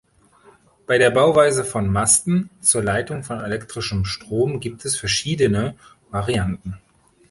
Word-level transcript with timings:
Bei 0.87 0.97
der 0.97 1.11
Bauweise 1.11 1.63
von 1.63 1.85
Masten 1.87 2.49
zur 2.59 2.81
Leitung 2.81 3.21
von 3.23 3.39
elektrischem 3.39 4.03
Strom 4.03 4.59
gibt 4.59 4.83
es 4.83 4.95
verschiedene 4.97 5.75
Varianten. 6.09 6.79